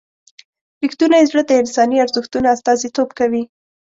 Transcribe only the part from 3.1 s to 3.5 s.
کوي.